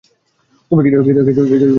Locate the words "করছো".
1.27-1.65